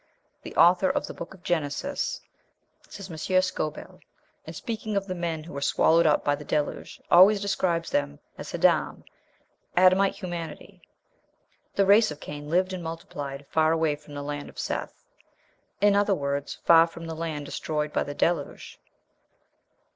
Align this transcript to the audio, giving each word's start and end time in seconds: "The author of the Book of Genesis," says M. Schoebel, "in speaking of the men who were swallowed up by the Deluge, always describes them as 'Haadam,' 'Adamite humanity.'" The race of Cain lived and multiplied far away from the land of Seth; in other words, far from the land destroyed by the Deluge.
"The 0.41 0.55
author 0.55 0.89
of 0.89 1.05
the 1.05 1.13
Book 1.13 1.35
of 1.35 1.43
Genesis," 1.43 2.21
says 2.89 3.11
M. 3.11 3.17
Schoebel, 3.17 3.99
"in 4.45 4.53
speaking 4.55 4.95
of 4.97 5.05
the 5.05 5.13
men 5.13 5.43
who 5.43 5.53
were 5.53 5.61
swallowed 5.61 6.07
up 6.07 6.23
by 6.25 6.33
the 6.33 6.43
Deluge, 6.43 6.99
always 7.11 7.39
describes 7.39 7.91
them 7.91 8.17
as 8.35 8.51
'Haadam,' 8.51 9.03
'Adamite 9.77 10.15
humanity.'" 10.15 10.81
The 11.75 11.85
race 11.85 12.09
of 12.09 12.19
Cain 12.19 12.49
lived 12.49 12.73
and 12.73 12.83
multiplied 12.83 13.45
far 13.51 13.71
away 13.73 13.95
from 13.95 14.15
the 14.15 14.23
land 14.23 14.49
of 14.49 14.57
Seth; 14.57 15.03
in 15.81 15.95
other 15.95 16.15
words, 16.15 16.57
far 16.65 16.87
from 16.87 17.05
the 17.05 17.13
land 17.13 17.45
destroyed 17.45 17.93
by 17.93 18.01
the 18.01 18.15
Deluge. 18.15 18.79